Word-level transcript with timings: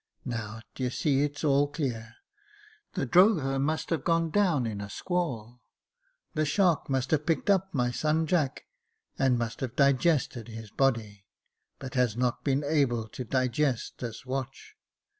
Now, 0.25 0.61
d'ye 0.73 0.89
see, 0.89 1.21
it's 1.21 1.43
all 1.43 1.67
clear— 1.67 2.15
the 2.95 3.05
drogher 3.05 3.59
must 3.61 3.91
have 3.91 4.03
gone 4.03 4.31
down 4.31 4.65
in 4.65 4.81
a 4.81 4.89
squall— 4.89 5.61
the 6.33 6.43
shark 6.43 6.89
must 6.89 7.11
have 7.11 7.27
picked 7.27 7.51
up 7.51 7.71
my 7.71 7.91
son 7.91 8.25
Jack, 8.25 8.65
and 9.19 9.37
must 9.37 9.59
have 9.59 9.75
disgested 9.75 10.47
his 10.47 10.71
body, 10.71 11.27
but 11.77 11.93
has 11.93 12.17
not 12.17 12.43
been 12.43 12.63
able 12.63 13.07
to 13.09 13.23
disgest 13.23 14.01
his 14.01 14.25
watch. 14.25 14.73